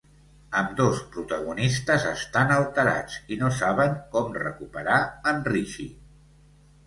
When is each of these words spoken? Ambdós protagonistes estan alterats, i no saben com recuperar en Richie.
Ambdós 0.59 1.01
protagonistes 1.15 2.07
estan 2.11 2.53
alterats, 2.55 3.19
i 3.35 3.39
no 3.41 3.51
saben 3.59 3.93
com 4.15 4.33
recuperar 4.45 4.99
en 5.33 5.45
Richie. 5.51 5.91